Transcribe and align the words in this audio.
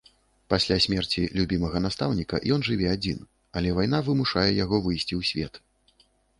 Пасля 0.53 0.77
смерці 0.85 1.21
любімага 1.39 1.77
настаўніка 1.87 2.41
ён 2.57 2.65
жыве 2.69 2.87
адзін, 2.95 3.21
але 3.61 3.77
вайна 3.83 4.03
вымушае 4.11 4.49
яго 4.63 4.83
выйсці 4.89 5.13
ў 5.23 5.33
свет. 5.33 5.53